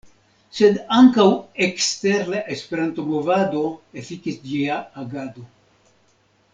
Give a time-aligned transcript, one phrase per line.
[0.59, 1.25] Sed ankaŭ
[1.65, 3.63] ekster la Esperanto-movado
[4.05, 5.49] efikis ĝia agado.